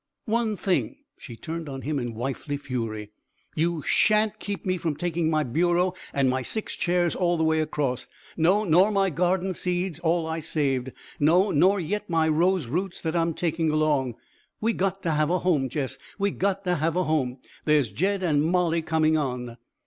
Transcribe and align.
"One 0.25 0.57
thing" 0.57 0.95
she 1.15 1.35
turned 1.35 1.69
on 1.69 1.83
him 1.83 1.99
in 1.99 2.15
wifely 2.15 2.57
fury 2.57 3.11
"you 3.53 3.83
shan't 3.83 4.39
keep 4.39 4.65
me 4.65 4.75
from 4.77 4.95
taking 4.95 5.29
my 5.29 5.43
bureau 5.43 5.93
and 6.11 6.27
my 6.27 6.41
six 6.41 6.75
chairs 6.75 7.13
all 7.13 7.37
the 7.37 7.43
way 7.43 7.59
across! 7.59 8.07
No, 8.35 8.63
nor 8.63 8.89
my 8.91 9.11
garden 9.11 9.53
seeds, 9.53 9.99
all 9.99 10.25
I 10.25 10.39
saved. 10.39 10.91
No, 11.19 11.51
nor 11.51 11.79
yet 11.79 12.09
my 12.09 12.27
rose 12.27 12.65
roots 12.65 12.99
that 13.03 13.15
I'm 13.15 13.35
taking 13.35 13.69
along. 13.69 14.15
We 14.59 14.73
got 14.73 15.03
to 15.03 15.11
have 15.11 15.29
a 15.29 15.37
home, 15.37 15.69
Jess 15.69 15.99
we 16.17 16.31
got 16.31 16.63
to 16.63 16.77
have 16.77 16.95
a 16.95 17.03
home! 17.03 17.37
There's 17.65 17.91
Jed 17.91 18.23
and 18.23 18.43
Molly 18.43 18.81
coming 18.81 19.17
on." 19.17 19.57